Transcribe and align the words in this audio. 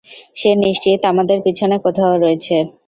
সে 0.37 0.49
নিশ্চিত 0.61 0.99
আমাদের 1.11 1.37
পেছনে 1.45 1.75
কোথাও 1.85 2.13
রয়েছে। 2.17 2.55